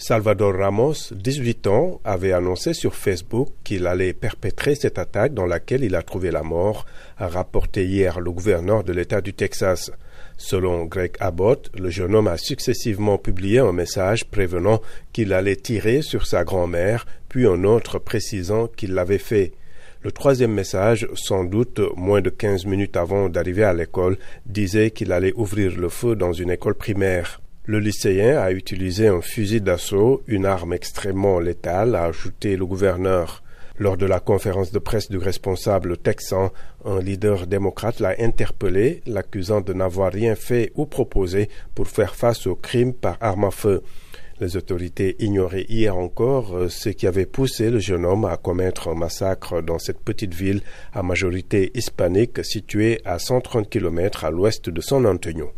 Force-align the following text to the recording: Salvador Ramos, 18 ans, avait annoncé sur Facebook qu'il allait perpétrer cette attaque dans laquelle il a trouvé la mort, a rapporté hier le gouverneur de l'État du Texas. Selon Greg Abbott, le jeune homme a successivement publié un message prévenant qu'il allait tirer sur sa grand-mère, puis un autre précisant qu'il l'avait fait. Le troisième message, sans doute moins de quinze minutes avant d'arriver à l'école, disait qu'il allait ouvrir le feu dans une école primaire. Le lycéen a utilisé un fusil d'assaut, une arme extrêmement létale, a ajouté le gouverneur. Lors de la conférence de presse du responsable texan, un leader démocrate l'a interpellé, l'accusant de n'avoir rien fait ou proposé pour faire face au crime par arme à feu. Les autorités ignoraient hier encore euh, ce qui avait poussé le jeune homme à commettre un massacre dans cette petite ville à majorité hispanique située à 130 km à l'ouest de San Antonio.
Salvador 0.00 0.54
Ramos, 0.54 1.12
18 1.12 1.66
ans, 1.66 2.00
avait 2.04 2.30
annoncé 2.30 2.72
sur 2.72 2.94
Facebook 2.94 3.48
qu'il 3.64 3.84
allait 3.84 4.12
perpétrer 4.12 4.76
cette 4.76 4.96
attaque 4.96 5.34
dans 5.34 5.44
laquelle 5.44 5.82
il 5.82 5.96
a 5.96 6.02
trouvé 6.02 6.30
la 6.30 6.44
mort, 6.44 6.86
a 7.16 7.26
rapporté 7.26 7.84
hier 7.84 8.20
le 8.20 8.30
gouverneur 8.30 8.84
de 8.84 8.92
l'État 8.92 9.20
du 9.20 9.34
Texas. 9.34 9.90
Selon 10.36 10.84
Greg 10.84 11.16
Abbott, 11.18 11.72
le 11.76 11.90
jeune 11.90 12.14
homme 12.14 12.28
a 12.28 12.38
successivement 12.38 13.18
publié 13.18 13.58
un 13.58 13.72
message 13.72 14.24
prévenant 14.24 14.80
qu'il 15.12 15.32
allait 15.32 15.56
tirer 15.56 16.02
sur 16.02 16.28
sa 16.28 16.44
grand-mère, 16.44 17.04
puis 17.28 17.48
un 17.48 17.64
autre 17.64 17.98
précisant 17.98 18.68
qu'il 18.68 18.94
l'avait 18.94 19.18
fait. 19.18 19.50
Le 20.02 20.12
troisième 20.12 20.54
message, 20.54 21.08
sans 21.14 21.42
doute 21.42 21.80
moins 21.96 22.20
de 22.20 22.30
quinze 22.30 22.66
minutes 22.66 22.96
avant 22.96 23.28
d'arriver 23.28 23.64
à 23.64 23.74
l'école, 23.74 24.16
disait 24.46 24.92
qu'il 24.92 25.10
allait 25.10 25.34
ouvrir 25.34 25.76
le 25.76 25.88
feu 25.88 26.14
dans 26.14 26.32
une 26.32 26.52
école 26.52 26.76
primaire. 26.76 27.40
Le 27.70 27.80
lycéen 27.80 28.38
a 28.38 28.50
utilisé 28.50 29.08
un 29.08 29.20
fusil 29.20 29.60
d'assaut, 29.60 30.22
une 30.26 30.46
arme 30.46 30.72
extrêmement 30.72 31.38
létale, 31.38 31.96
a 31.96 32.04
ajouté 32.04 32.56
le 32.56 32.64
gouverneur. 32.64 33.42
Lors 33.78 33.98
de 33.98 34.06
la 34.06 34.20
conférence 34.20 34.72
de 34.72 34.78
presse 34.78 35.10
du 35.10 35.18
responsable 35.18 35.98
texan, 35.98 36.50
un 36.86 36.98
leader 36.98 37.46
démocrate 37.46 38.00
l'a 38.00 38.14
interpellé, 38.20 39.02
l'accusant 39.04 39.60
de 39.60 39.74
n'avoir 39.74 40.10
rien 40.10 40.34
fait 40.34 40.72
ou 40.76 40.86
proposé 40.86 41.50
pour 41.74 41.88
faire 41.88 42.14
face 42.14 42.46
au 42.46 42.54
crime 42.54 42.94
par 42.94 43.18
arme 43.20 43.44
à 43.44 43.50
feu. 43.50 43.82
Les 44.40 44.56
autorités 44.56 45.16
ignoraient 45.18 45.66
hier 45.68 45.94
encore 45.94 46.56
euh, 46.56 46.68
ce 46.70 46.88
qui 46.88 47.06
avait 47.06 47.26
poussé 47.26 47.68
le 47.68 47.80
jeune 47.80 48.06
homme 48.06 48.24
à 48.24 48.38
commettre 48.38 48.88
un 48.88 48.94
massacre 48.94 49.60
dans 49.60 49.78
cette 49.78 50.00
petite 50.00 50.32
ville 50.32 50.62
à 50.94 51.02
majorité 51.02 51.70
hispanique 51.74 52.42
située 52.46 53.02
à 53.04 53.18
130 53.18 53.68
km 53.68 54.24
à 54.24 54.30
l'ouest 54.30 54.70
de 54.70 54.80
San 54.80 55.04
Antonio. 55.04 55.52